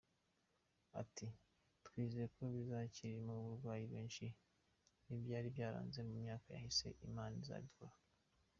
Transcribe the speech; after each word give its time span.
Ati 1.01 1.25
“Twizeye 1.85 2.27
ko 2.33 2.41
kizakiriramo 2.55 3.31
abarwayi 3.39 3.85
benshi 3.93 4.25
n’ibyari 5.05 5.47
byaranze 5.55 5.99
mu 6.07 6.13
myaka 6.23 6.47
yahise 6.55 6.87
Imana 7.07 7.35
izabikora. 7.43 7.93